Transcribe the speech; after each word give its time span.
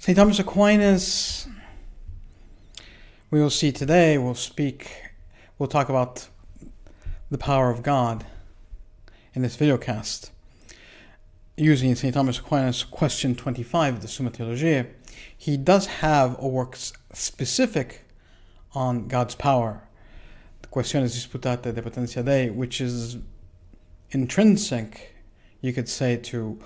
St. 0.00 0.16
Thomas 0.16 0.38
Aquinas, 0.38 1.46
we 3.30 3.38
will 3.38 3.50
see 3.50 3.70
today, 3.70 4.16
we'll 4.16 4.34
speak, 4.34 4.90
we'll 5.58 5.68
talk 5.68 5.90
about 5.90 6.26
the 7.30 7.36
power 7.36 7.68
of 7.68 7.82
God 7.82 8.24
in 9.34 9.42
this 9.42 9.58
videocast 9.58 10.30
using 11.54 11.94
St. 11.94 12.14
Thomas 12.14 12.38
Aquinas 12.38 12.82
question 12.82 13.36
25 13.36 13.96
of 13.96 14.00
the 14.00 14.08
Summa 14.08 14.30
Theologiae. 14.30 14.86
He 15.36 15.58
does 15.58 15.84
have 15.86 16.34
a 16.42 16.48
work 16.48 16.78
specific 17.12 18.06
on 18.72 19.06
God's 19.06 19.34
power, 19.34 19.86
the 20.62 20.68
Quaestiones 20.68 21.14
Disputatae 21.14 21.74
de 21.74 21.82
Potentia 21.82 22.22
Dei, 22.22 22.48
which 22.48 22.80
is 22.80 23.18
intrinsic, 24.12 25.14
you 25.60 25.74
could 25.74 25.90
say, 25.90 26.16
to 26.16 26.58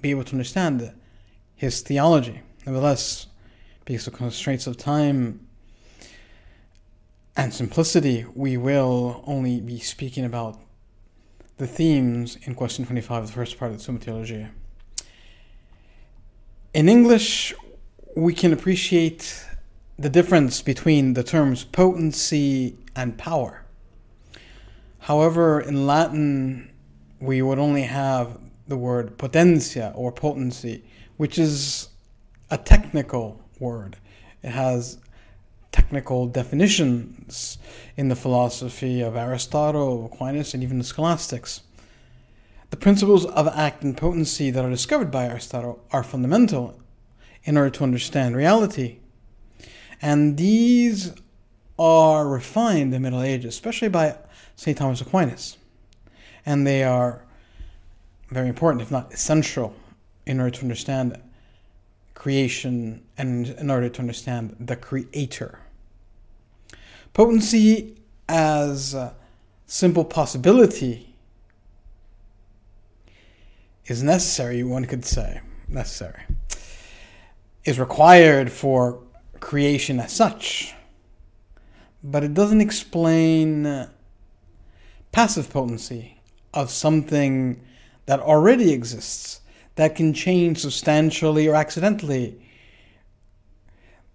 be 0.00 0.10
able 0.12 0.22
to 0.22 0.34
understand 0.34 0.92
his 1.56 1.80
theology. 1.80 2.40
Nevertheless, 2.66 3.26
because 3.84 4.06
of 4.06 4.12
constraints 4.12 4.66
of 4.66 4.76
time 4.76 5.46
and 7.36 7.52
simplicity, 7.52 8.24
we 8.34 8.56
will 8.56 9.24
only 9.26 9.60
be 9.60 9.80
speaking 9.80 10.24
about 10.24 10.60
the 11.56 11.66
themes 11.66 12.36
in 12.42 12.54
question 12.54 12.84
25 12.84 13.22
of 13.22 13.26
the 13.28 13.32
first 13.32 13.58
part 13.58 13.70
of 13.72 13.78
the 13.78 13.82
Summa 13.82 13.98
Theologiae. 13.98 14.48
In 16.72 16.88
English, 16.88 17.52
we 18.16 18.32
can 18.32 18.52
appreciate 18.52 19.44
the 19.98 20.08
difference 20.08 20.62
between 20.62 21.14
the 21.14 21.22
terms 21.22 21.64
potency 21.64 22.76
and 22.94 23.18
power. 23.18 23.64
However, 25.00 25.60
in 25.60 25.86
Latin, 25.86 26.70
we 27.20 27.42
would 27.42 27.58
only 27.58 27.82
have 27.82 28.38
the 28.68 28.76
word 28.76 29.18
potentia 29.18 29.92
or 29.96 30.12
potency, 30.12 30.84
which 31.16 31.38
is 31.38 31.88
a 32.52 32.58
technical 32.58 33.40
word. 33.58 33.96
It 34.42 34.50
has 34.50 34.98
technical 35.72 36.26
definitions 36.26 37.56
in 37.96 38.08
the 38.08 38.14
philosophy 38.14 39.00
of 39.00 39.16
Aristotle, 39.16 40.04
Aquinas, 40.04 40.52
and 40.52 40.62
even 40.62 40.76
the 40.76 40.84
scholastics. 40.84 41.62
The 42.68 42.76
principles 42.76 43.24
of 43.24 43.48
act 43.48 43.82
and 43.82 43.96
potency 43.96 44.50
that 44.50 44.62
are 44.62 44.70
discovered 44.70 45.10
by 45.10 45.24
Aristotle 45.24 45.82
are 45.92 46.02
fundamental 46.02 46.78
in 47.44 47.56
order 47.56 47.70
to 47.70 47.84
understand 47.84 48.36
reality. 48.36 48.98
And 50.02 50.36
these 50.36 51.14
are 51.78 52.28
refined 52.28 52.82
in 52.82 52.90
the 52.90 53.00
Middle 53.00 53.22
Ages, 53.22 53.54
especially 53.54 53.88
by 53.88 54.16
St. 54.56 54.76
Thomas 54.76 55.00
Aquinas. 55.00 55.56
And 56.44 56.66
they 56.66 56.84
are 56.84 57.24
very 58.28 58.48
important, 58.48 58.82
if 58.82 58.90
not 58.90 59.10
essential, 59.10 59.74
in 60.26 60.38
order 60.38 60.50
to 60.50 60.62
understand 60.62 61.18
creation 62.22 63.02
and 63.18 63.48
in 63.48 63.68
order 63.68 63.88
to 63.88 63.98
understand 63.98 64.54
the 64.60 64.76
creator. 64.76 65.58
Potency 67.12 67.96
as 68.28 68.94
simple 69.66 70.04
possibility 70.04 71.16
is 73.86 74.04
necessary, 74.04 74.62
one 74.62 74.84
could 74.84 75.04
say, 75.04 75.40
necessary, 75.66 76.22
is 77.64 77.80
required 77.80 78.52
for 78.52 79.02
creation 79.40 79.98
as 79.98 80.12
such, 80.12 80.74
but 82.04 82.22
it 82.22 82.34
doesn't 82.34 82.60
explain 82.60 83.88
passive 85.10 85.50
potency 85.50 86.20
of 86.54 86.70
something 86.70 87.60
that 88.06 88.20
already 88.20 88.72
exists 88.72 89.40
that 89.76 89.96
can 89.96 90.12
change 90.12 90.58
substantially 90.58 91.48
or 91.48 91.54
accidentally, 91.54 92.40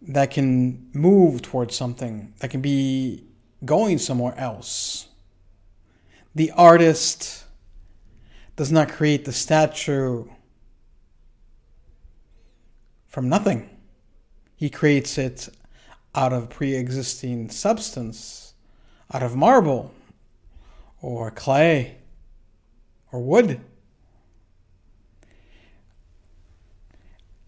that 0.02 0.32
can 0.32 0.90
move 0.94 1.42
towards 1.42 1.76
something, 1.76 2.34
that 2.40 2.50
can 2.50 2.62
be 2.62 3.24
going 3.66 3.98
somewhere 3.98 4.36
else. 4.38 5.08
The 6.36 6.52
artist 6.52 7.46
does 8.56 8.72
not 8.72 8.90
create 8.90 9.26
the 9.26 9.34
statue 9.34 10.26
from 13.08 13.30
nothing. 13.30 13.70
He 14.56 14.70
creates 14.70 15.18
it 15.18 15.50
out 16.14 16.34
of 16.34 16.50
pre 16.50 16.76
existing 16.76 17.50
substance, 17.50 18.54
out 19.12 19.24
of 19.24 19.36
marble 19.36 19.94
or 21.02 21.32
clay 21.32 21.98
or 23.12 23.22
wood. 23.22 23.62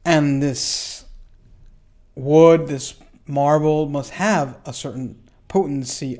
And 0.09 0.41
this 0.41 1.05
wood, 2.15 2.65
this 2.65 2.95
marble, 3.27 3.87
must 3.87 4.09
have 4.13 4.57
a 4.65 4.73
certain 4.73 5.21
potency, 5.47 6.17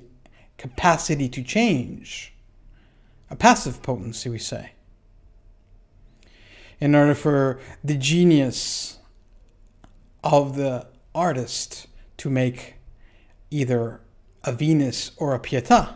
capacity 0.59 1.27
to 1.29 1.41
change. 1.41 2.31
A 3.31 3.35
passive 3.35 3.81
potency, 3.81 4.29
we 4.29 4.37
say. 4.37 4.73
In 6.79 6.93
order 6.93 7.15
for 7.15 7.59
the 7.83 7.95
genius 7.95 8.99
of 10.23 10.55
the 10.55 10.85
artist 11.15 11.87
to 12.17 12.29
make 12.29 12.75
either 13.49 14.01
a 14.43 14.51
Venus 14.51 15.13
or 15.17 15.33
a 15.33 15.39
Pietà. 15.39 15.95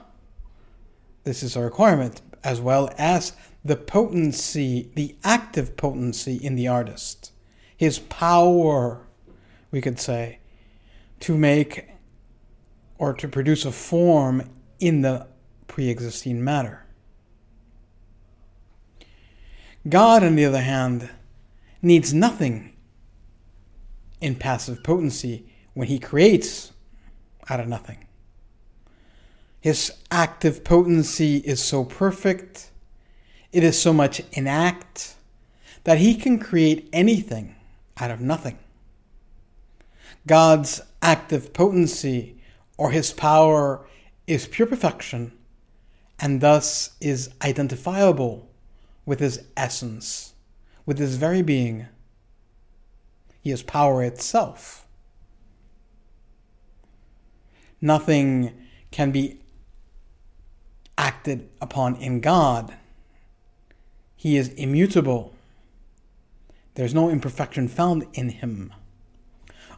This 1.25 1.43
is 1.43 1.55
a 1.55 1.61
requirement, 1.61 2.23
as 2.43 2.59
well 2.59 2.89
as 2.97 3.33
the 3.63 3.75
potency, 3.75 4.89
the 4.95 5.15
active 5.23 5.77
potency 5.77 6.37
in 6.37 6.55
the 6.55 6.67
artist 6.67 7.32
his 7.83 7.99
power, 7.99 9.01
we 9.69 9.81
could 9.81 9.99
say, 9.99 10.39
to 11.19 11.37
make 11.37 11.89
or 12.97 13.13
to 13.13 13.27
produce 13.27 13.65
a 13.65 13.71
form 13.71 14.49
in 14.79 15.01
the 15.01 15.27
pre 15.67 15.89
existing 15.89 16.41
matter. 16.43 16.85
God, 19.87 20.23
on 20.23 20.35
the 20.35 20.45
other 20.45 20.61
hand, 20.61 21.09
needs 21.81 22.13
nothing 22.13 22.73
in 24.21 24.35
passive 24.35 24.81
potency 24.81 25.45
when 25.73 25.89
he 25.89 25.99
creates 25.99 26.71
out 27.49 27.59
of 27.59 27.67
nothing. 27.67 28.07
His 29.59 29.91
active 30.09 30.63
potency 30.63 31.37
is 31.37 31.61
so 31.61 31.83
perfect, 31.83 32.71
it 33.51 33.63
is 33.63 33.77
so 33.77 33.91
much 33.91 34.21
in 34.31 34.47
act, 34.47 35.15
that 35.83 35.97
he 35.97 36.15
can 36.15 36.39
create 36.39 36.87
anything 36.93 37.55
out 37.97 38.11
of 38.11 38.21
nothing. 38.21 38.57
God's 40.25 40.81
active 41.01 41.53
potency 41.53 42.37
or 42.77 42.91
his 42.91 43.11
power 43.11 43.85
is 44.25 44.47
pure 44.47 44.67
perfection 44.67 45.33
and 46.19 46.41
thus 46.41 46.95
is 47.01 47.29
identifiable 47.41 48.49
with 49.05 49.19
his 49.19 49.43
essence, 49.57 50.33
with 50.85 50.97
his 50.97 51.17
very 51.17 51.41
being. 51.41 51.87
He 53.41 53.51
is 53.51 53.63
power 53.63 54.01
itself. 54.03 54.85
Nothing 57.81 58.53
can 58.91 59.11
be 59.11 59.39
acted 60.97 61.49
upon 61.59 61.97
in 61.97 62.21
God. 62.21 62.73
He 64.15 64.37
is 64.37 64.49
immutable 64.49 65.32
there's 66.75 66.93
no 66.93 67.09
imperfection 67.09 67.67
found 67.67 68.05
in 68.13 68.29
him. 68.29 68.73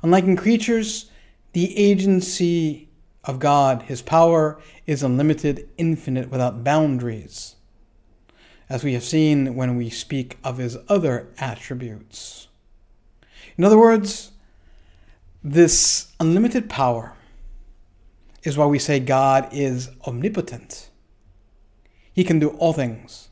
Unlike 0.01 0.23
in 0.25 0.37
creatures, 0.37 1.09
the 1.53 1.77
agency 1.77 2.89
of 3.23 3.39
God, 3.39 3.83
his 3.83 4.01
power, 4.01 4.61
is 4.85 5.03
unlimited, 5.03 5.67
infinite, 5.77 6.29
without 6.29 6.63
boundaries, 6.63 7.55
as 8.69 8.83
we 8.83 8.93
have 8.93 9.03
seen 9.03 9.55
when 9.55 9.75
we 9.75 9.89
speak 9.89 10.37
of 10.43 10.57
his 10.57 10.77
other 10.87 11.27
attributes. 11.37 12.47
In 13.57 13.63
other 13.63 13.77
words, 13.77 14.31
this 15.43 16.13
unlimited 16.19 16.69
power 16.69 17.13
is 18.43 18.57
why 18.57 18.65
we 18.65 18.79
say 18.79 18.99
God 18.99 19.49
is 19.51 19.89
omnipotent. 20.07 20.89
He 22.13 22.23
can 22.23 22.39
do 22.39 22.49
all 22.49 22.73
things. 22.73 23.29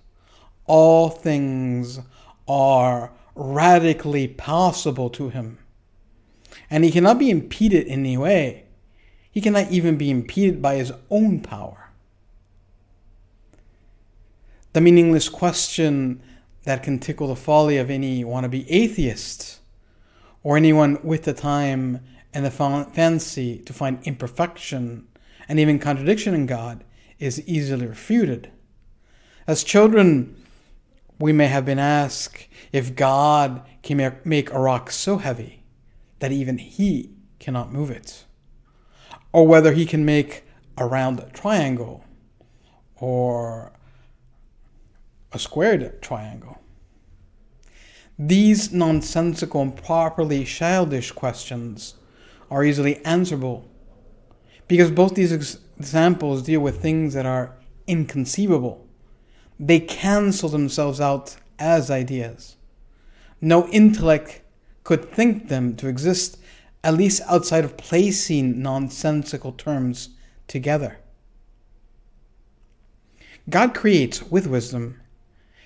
All 0.65 1.09
things 1.09 1.99
are 2.47 3.11
radically 3.35 4.27
possible 4.27 5.09
to 5.11 5.29
him. 5.29 5.57
And 6.69 6.83
he 6.83 6.91
cannot 6.91 7.19
be 7.19 7.29
impeded 7.29 7.87
in 7.87 7.99
any 7.99 8.17
way. 8.17 8.65
He 9.31 9.41
cannot 9.41 9.71
even 9.71 9.97
be 9.97 10.11
impeded 10.11 10.61
by 10.61 10.75
his 10.75 10.91
own 11.09 11.41
power. 11.41 11.89
The 14.73 14.81
meaningless 14.81 15.29
question 15.29 16.21
that 16.63 16.83
can 16.83 16.99
tickle 16.99 17.27
the 17.27 17.35
folly 17.35 17.77
of 17.77 17.89
any 17.89 18.23
wannabe 18.23 18.65
atheist 18.69 19.59
or 20.43 20.57
anyone 20.57 20.99
with 21.03 21.23
the 21.23 21.33
time 21.33 21.99
and 22.33 22.45
the 22.45 22.51
fancy 22.51 23.59
to 23.59 23.73
find 23.73 23.99
imperfection 24.03 25.07
and 25.47 25.59
even 25.59 25.79
contradiction 25.79 26.33
in 26.33 26.45
God 26.45 26.83
is 27.19 27.47
easily 27.47 27.85
refuted. 27.85 28.51
As 29.45 29.63
children, 29.63 30.42
we 31.23 31.31
may 31.31 31.47
have 31.47 31.63
been 31.63 31.79
asked 31.79 32.49
if 32.73 32.97
God 32.97 33.61
can 33.81 34.17
make 34.25 34.51
a 34.51 34.59
rock 34.59 34.91
so 34.91 35.19
heavy 35.19 35.63
that 36.19 36.33
even 36.33 36.57
he 36.57 37.11
cannot 37.39 37.71
move 37.71 37.89
it, 37.89 38.25
or 39.31 39.47
whether 39.47 39.71
he 39.71 39.85
can 39.85 40.03
make 40.03 40.43
a 40.77 40.85
round 40.85 41.25
triangle 41.31 42.03
or 42.97 43.71
a 45.31 45.39
squared 45.39 46.01
triangle. 46.01 46.59
These 48.19 48.73
nonsensical 48.73 49.61
and 49.61 49.77
properly 49.77 50.43
childish 50.43 51.13
questions 51.13 51.93
are 52.51 52.65
easily 52.65 52.97
answerable 53.05 53.63
because 54.67 54.91
both 54.91 55.15
these 55.15 55.31
ex- 55.31 55.57
examples 55.77 56.43
deal 56.43 56.59
with 56.59 56.81
things 56.81 57.13
that 57.13 57.25
are 57.25 57.55
inconceivable. 57.87 58.82
They 59.59 59.79
cancel 59.79 60.49
themselves 60.49 60.99
out 60.99 61.35
as 61.59 61.91
ideas. 61.91 62.55
No 63.39 63.67
intellect 63.67 64.41
could 64.83 65.11
think 65.11 65.47
them 65.47 65.75
to 65.77 65.87
exist, 65.87 66.37
at 66.83 66.95
least 66.95 67.21
outside 67.27 67.63
of 67.63 67.77
placing 67.77 68.61
nonsensical 68.61 69.51
terms 69.51 70.09
together. 70.47 70.99
God 73.49 73.73
creates 73.73 74.23
with 74.23 74.47
wisdom. 74.47 74.99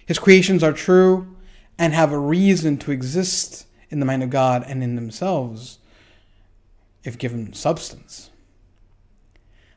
His 0.05 0.19
creations 0.19 0.63
are 0.63 0.73
true 0.73 1.35
and 1.77 1.93
have 1.93 2.11
a 2.11 2.17
reason 2.17 2.77
to 2.77 2.91
exist 2.91 3.67
in 3.89 3.99
the 3.99 4.05
mind 4.05 4.23
of 4.23 4.29
God 4.29 4.63
and 4.67 4.83
in 4.83 4.95
themselves 4.95 5.79
if 7.03 7.17
given 7.17 7.53
substance. 7.53 8.31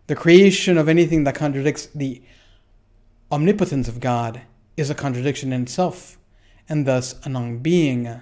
The 0.06 0.16
creation 0.16 0.76
of 0.78 0.88
anything 0.88 1.24
that 1.24 1.34
contradicts 1.34 1.86
the 1.86 2.22
omnipotence 3.32 3.86
of 3.86 4.00
God 4.00 4.42
is 4.76 4.90
a 4.90 4.94
contradiction 4.94 5.52
in 5.52 5.62
itself, 5.62 6.18
and 6.68 6.86
thus 6.86 7.14
a 7.24 7.28
non 7.28 7.58
being. 7.58 8.20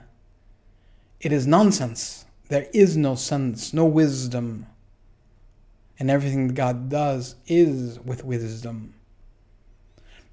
It 1.21 1.33
is 1.33 1.47
nonsense. 1.47 2.27
There 2.49 2.67
is 2.73 2.97
no 2.97 3.15
sense, 3.15 3.73
no 3.73 3.85
wisdom. 3.85 4.67
And 5.99 6.11
everything 6.11 6.49
God 6.49 6.89
does 6.89 7.35
is 7.47 7.99
with 8.01 8.25
wisdom. 8.25 8.95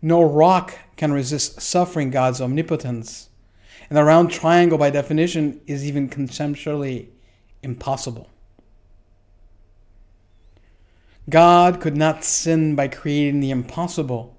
No 0.02 0.22
rock 0.22 0.78
can 0.96 1.12
resist 1.12 1.62
suffering 1.62 2.12
God's 2.12 2.40
omnipotence. 2.40 3.30
And 3.90 3.98
the 3.98 4.04
round 4.04 4.30
triangle, 4.30 4.78
by 4.78 4.90
definition, 4.90 5.62
is 5.66 5.86
even 5.86 6.10
conceptually 6.10 7.10
impossible. 7.64 8.30
God 11.30 11.82
could 11.82 11.98
not 11.98 12.24
sin 12.24 12.76
by 12.76 12.88
creating 12.88 13.40
the 13.40 13.50
impossible. 13.50 14.35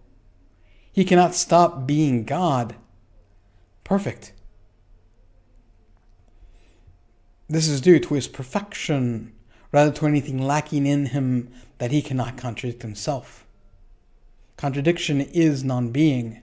He 0.97 1.05
cannot 1.05 1.35
stop 1.35 1.87
being 1.87 2.25
God. 2.25 2.75
Perfect. 3.85 4.33
This 7.51 7.69
is 7.69 7.83
due 7.83 8.01
to 8.01 8.15
his 8.15 8.27
perfection 8.27 9.35
rather 9.73 9.93
to 9.93 10.07
anything 10.07 10.41
lacking 10.41 10.87
in 10.87 11.05
him 11.05 11.51
that 11.77 11.91
he 11.91 12.01
cannot 12.01 12.39
contradict 12.39 12.81
himself. 12.81 13.45
Contradiction 14.57 15.21
is 15.21 15.63
non 15.63 15.91
being. 15.91 16.41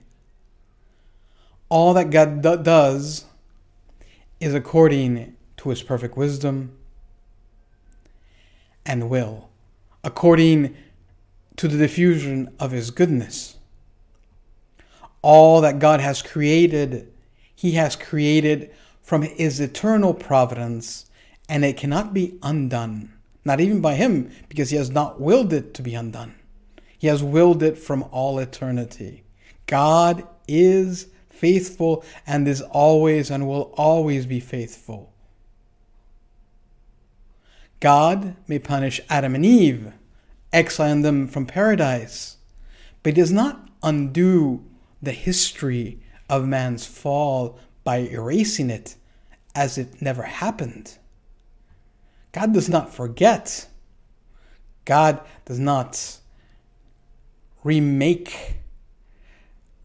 All 1.68 1.92
that 1.92 2.10
God 2.10 2.40
do- 2.40 2.62
does 2.62 3.24
is 4.38 4.54
according 4.54 5.34
to 5.56 5.70
his 5.70 5.82
perfect 5.82 6.16
wisdom 6.16 6.78
and 8.86 9.10
will, 9.10 9.48
according 10.04 10.76
to 11.56 11.66
the 11.66 11.76
diffusion 11.76 12.54
of 12.60 12.70
his 12.70 12.92
goodness. 12.92 13.53
All 15.24 15.62
that 15.62 15.78
God 15.78 16.00
has 16.00 16.20
created, 16.20 17.10
he 17.54 17.72
has 17.72 17.96
created 17.96 18.70
from 19.00 19.22
his 19.22 19.58
eternal 19.58 20.12
providence, 20.12 21.06
and 21.48 21.64
it 21.64 21.78
cannot 21.78 22.12
be 22.12 22.38
undone, 22.42 23.10
not 23.42 23.58
even 23.58 23.80
by 23.80 23.94
him, 23.94 24.30
because 24.50 24.68
he 24.68 24.76
has 24.76 24.90
not 24.90 25.22
willed 25.22 25.54
it 25.54 25.72
to 25.74 25.82
be 25.82 25.94
undone. 25.94 26.34
He 26.98 27.06
has 27.06 27.22
willed 27.22 27.62
it 27.62 27.78
from 27.78 28.02
all 28.12 28.38
eternity. 28.38 29.24
God 29.64 30.28
is 30.46 31.06
faithful 31.30 32.04
and 32.26 32.46
is 32.46 32.60
always 32.60 33.30
and 33.30 33.48
will 33.48 33.72
always 33.78 34.26
be 34.26 34.40
faithful. 34.40 35.10
God 37.80 38.36
may 38.46 38.58
punish 38.58 39.00
Adam 39.08 39.34
and 39.34 39.46
Eve, 39.46 39.94
exiling 40.52 41.00
them 41.00 41.26
from 41.28 41.46
paradise, 41.46 42.36
but 43.02 43.14
he 43.14 43.22
does 43.22 43.32
not 43.32 43.70
undo 43.82 44.62
the 45.04 45.12
history 45.12 46.00
of 46.28 46.46
man's 46.46 46.86
fall 46.86 47.58
by 47.84 47.98
erasing 47.98 48.70
it 48.70 48.96
as 49.54 49.78
it 49.78 50.00
never 50.00 50.22
happened. 50.22 50.98
God 52.32 52.52
does 52.52 52.68
not 52.68 52.92
forget. 52.92 53.68
God 54.84 55.20
does 55.44 55.58
not 55.58 56.18
remake 57.62 58.56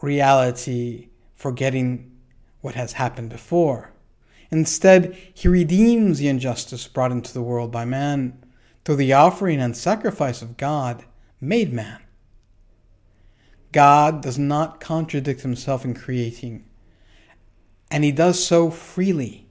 reality 0.01 1.09
forgetting 1.35 2.11
what 2.61 2.75
has 2.75 2.93
happened 2.93 3.29
before. 3.29 3.91
Instead, 4.51 5.15
he 5.33 5.47
redeems 5.47 6.19
the 6.19 6.27
injustice 6.27 6.87
brought 6.87 7.11
into 7.11 7.33
the 7.33 7.41
world 7.41 7.71
by 7.71 7.85
man 7.85 8.43
through 8.83 8.95
the 8.95 9.13
offering 9.13 9.61
and 9.61 9.77
sacrifice 9.77 10.41
of 10.41 10.57
God 10.57 11.05
made 11.39 11.71
man. 11.71 12.01
God 13.71 14.21
does 14.21 14.39
not 14.39 14.79
contradict 14.79 15.41
himself 15.41 15.85
in 15.85 15.93
creating 15.93 16.65
and 17.91 18.03
he 18.03 18.11
does 18.11 18.43
so 18.43 18.69
freely, 18.69 19.47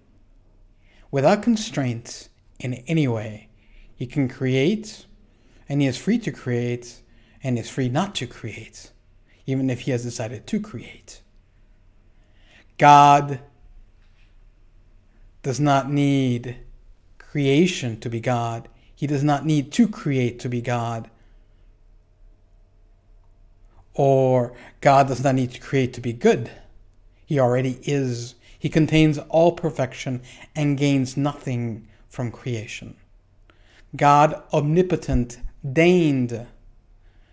without 1.10 1.42
constraints 1.42 2.28
in 2.58 2.74
any 2.86 3.08
way. 3.08 3.48
He 3.94 4.06
can 4.06 4.28
create, 4.28 5.06
and 5.68 5.80
he 5.80 5.88
is 5.88 5.96
free 5.96 6.18
to 6.18 6.30
create, 6.30 7.02
and 7.42 7.58
is 7.58 7.68
free 7.68 7.88
not 7.88 8.14
to 8.16 8.26
create, 8.26 8.92
even 9.46 9.70
if 9.70 9.80
he 9.80 9.90
has 9.90 10.04
decided 10.04 10.46
to 10.46 10.60
create. 10.60 11.20
God 12.76 13.40
does 15.42 15.58
not 15.58 15.90
need 15.90 16.58
creation 17.18 17.98
to 18.00 18.08
be 18.08 18.20
God. 18.20 18.68
He 18.94 19.06
does 19.06 19.24
not 19.24 19.44
need 19.44 19.72
to 19.72 19.88
create 19.88 20.38
to 20.40 20.48
be 20.48 20.60
God. 20.60 21.10
Or 23.98 24.54
God 24.80 25.08
does 25.08 25.24
not 25.24 25.34
need 25.34 25.50
to 25.50 25.60
create 25.60 25.92
to 25.94 26.00
be 26.00 26.12
good. 26.12 26.52
He 27.26 27.40
already 27.40 27.80
is. 27.82 28.36
He 28.56 28.68
contains 28.68 29.18
all 29.18 29.52
perfection 29.52 30.22
and 30.54 30.78
gains 30.78 31.16
nothing 31.16 31.88
from 32.08 32.30
creation. 32.30 32.96
God, 33.96 34.40
omnipotent, 34.52 35.40
deigned 35.72 36.46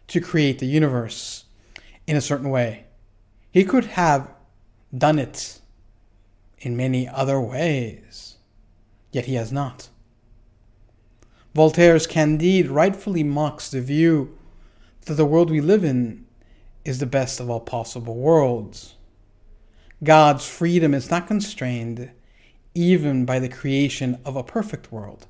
to 0.08 0.20
create 0.20 0.58
the 0.58 0.66
universe 0.66 1.46
in 2.08 2.18
a 2.18 2.22
certain 2.22 2.50
way. 2.50 2.86
He 3.52 3.64
could 3.64 3.86
have 3.86 4.28
done 4.96 5.20
it 5.20 5.60
in 6.58 6.76
many 6.76 7.08
other 7.08 7.40
ways, 7.40 8.38
yet 9.12 9.26
he 9.26 9.36
has 9.36 9.52
not. 9.52 9.90
Voltaire's 11.54 12.08
Candide 12.08 12.68
rightfully 12.68 13.24
mocks 13.24 13.70
the 13.70 13.82
view 13.82 14.36
that 15.02 15.14
the 15.14 15.26
world 15.26 15.52
we 15.52 15.62
live 15.62 15.84
in 15.84 16.25
is 16.86 17.00
the 17.00 17.06
best 17.06 17.40
of 17.40 17.50
all 17.50 17.60
possible 17.60 18.16
worlds. 18.16 18.96
God's 20.04 20.48
freedom 20.48 20.94
is 20.94 21.10
not 21.10 21.28
constrained 21.28 22.12
even 22.74 23.26
by 23.26 23.40
the 23.40 23.50
creation 23.50 24.20
of 24.24 24.36
a 24.36 24.44
perfect 24.44 24.92
world. 24.92 25.28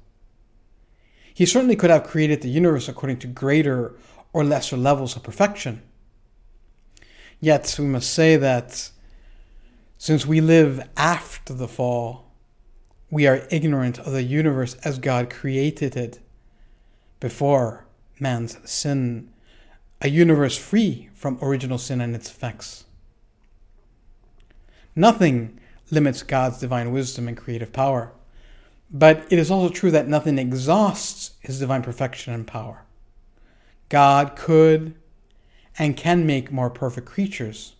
He 1.33 1.45
certainly 1.45 1.75
could 1.75 1.89
have 1.89 2.03
created 2.03 2.41
the 2.41 2.49
universe 2.49 2.87
according 2.87 3.19
to 3.19 3.27
greater 3.27 3.95
or 4.33 4.43
lesser 4.43 4.77
levels 4.77 5.15
of 5.15 5.23
perfection. 5.23 5.81
Yet 7.39 7.75
we 7.77 7.85
must 7.85 8.11
say 8.11 8.35
that 8.37 8.89
since 9.97 10.25
we 10.25 10.41
live 10.41 10.87
after 10.97 11.53
the 11.53 11.67
fall, 11.67 12.31
we 13.09 13.27
are 13.27 13.47
ignorant 13.49 13.99
of 13.99 14.11
the 14.11 14.23
universe 14.23 14.75
as 14.83 14.99
God 14.99 15.29
created 15.29 15.95
it 15.95 16.19
before 17.19 17.85
man's 18.19 18.57
sin, 18.69 19.31
a 20.01 20.09
universe 20.09 20.57
free 20.57 21.09
from 21.13 21.39
original 21.41 21.77
sin 21.77 22.01
and 22.01 22.15
its 22.15 22.29
effects. 22.29 22.85
Nothing 24.95 25.59
limits 25.91 26.23
God's 26.23 26.59
divine 26.59 26.91
wisdom 26.91 27.27
and 27.27 27.37
creative 27.37 27.73
power. 27.73 28.13
But 28.91 29.25
it 29.29 29.39
is 29.39 29.51
also 29.51 29.73
true 29.73 29.91
that 29.91 30.07
nothing 30.07 30.37
exhausts 30.37 31.31
his 31.41 31.59
divine 31.59 31.81
perfection 31.81 32.33
and 32.33 32.45
power. 32.45 32.85
God 33.89 34.35
could 34.35 34.95
and 35.77 35.97
can 35.97 36.25
make 36.25 36.51
more 36.51 36.69
perfect 36.69 37.07
creatures, 37.07 37.75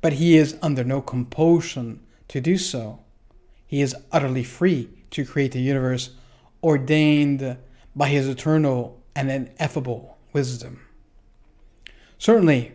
but 0.00 0.14
he 0.14 0.36
is 0.36 0.56
under 0.62 0.84
no 0.84 1.00
compulsion 1.00 2.00
to 2.28 2.40
do 2.40 2.56
so. 2.56 3.00
He 3.66 3.82
is 3.82 3.94
utterly 4.10 4.44
free 4.44 4.88
to 5.10 5.24
create 5.24 5.52
the 5.52 5.60
universe 5.60 6.10
ordained 6.62 7.58
by 7.94 8.08
his 8.08 8.28
eternal 8.28 9.00
and 9.14 9.30
ineffable 9.30 10.16
wisdom. 10.32 10.80
Certainly, 12.18 12.72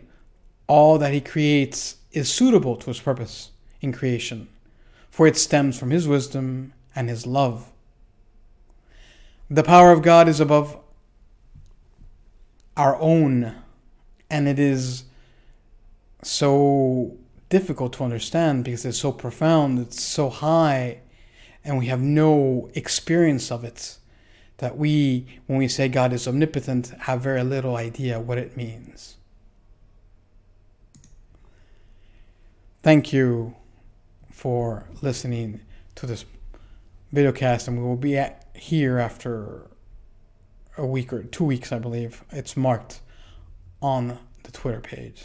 all 0.66 0.98
that 0.98 1.12
he 1.12 1.20
creates 1.20 1.96
is 2.12 2.32
suitable 2.32 2.76
to 2.76 2.86
his 2.86 3.00
purpose 3.00 3.50
in 3.80 3.92
creation, 3.92 4.48
for 5.10 5.26
it 5.26 5.36
stems 5.36 5.78
from 5.78 5.90
his 5.90 6.08
wisdom 6.08 6.72
and 6.96 7.08
his 7.08 7.26
love. 7.26 7.70
The 9.50 9.62
power 9.62 9.92
of 9.92 10.02
God 10.02 10.28
is 10.28 10.40
above 10.40 10.78
our 12.76 12.96
own, 12.96 13.54
and 14.30 14.48
it 14.48 14.58
is 14.58 15.04
so 16.22 17.16
difficult 17.50 17.92
to 17.92 18.04
understand 18.04 18.64
because 18.64 18.84
it's 18.84 18.98
so 18.98 19.12
profound, 19.12 19.78
it's 19.78 20.02
so 20.02 20.30
high, 20.30 21.00
and 21.62 21.78
we 21.78 21.86
have 21.86 22.00
no 22.00 22.70
experience 22.74 23.52
of 23.52 23.64
it. 23.64 23.98
That 24.58 24.78
we, 24.78 25.26
when 25.46 25.58
we 25.58 25.68
say 25.68 25.88
God 25.88 26.12
is 26.12 26.26
omnipotent, 26.26 26.88
have 27.00 27.20
very 27.20 27.42
little 27.42 27.76
idea 27.76 28.20
what 28.20 28.38
it 28.38 28.56
means. 28.56 29.16
Thank 32.84 33.14
you 33.14 33.54
for 34.30 34.86
listening 35.00 35.62
to 35.94 36.04
this 36.04 36.26
videocast, 37.14 37.66
and 37.66 37.78
we 37.78 37.82
will 37.82 37.96
be 37.96 38.18
at, 38.18 38.46
here 38.54 38.98
after 38.98 39.70
a 40.76 40.84
week 40.84 41.10
or 41.10 41.22
two 41.22 41.44
weeks, 41.44 41.72
I 41.72 41.78
believe. 41.78 42.22
It's 42.30 42.58
marked 42.58 43.00
on 43.80 44.18
the 44.42 44.52
Twitter 44.52 44.82
page. 44.82 45.24